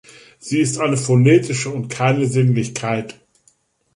Sie 0.39 0.57
ist 0.59 0.79
eine 0.79 0.97
phonetische 0.97 1.69
und 1.69 1.89
keine 1.89 2.25
Sinneinheit. 2.25 3.19